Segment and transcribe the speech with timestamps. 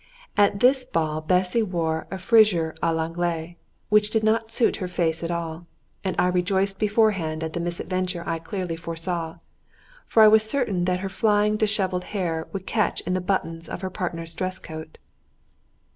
[0.35, 3.53] At this ball Bessy wore a frisure à l'Anglaise,
[3.89, 5.67] which did not suit her face at all;
[6.03, 9.37] and I rejoiced beforehand at the misadventure I clearly foresaw,
[10.07, 13.81] for I was certain that her flying dishevelled hair would catch in the buttons of
[13.81, 14.97] her partner's dress coat.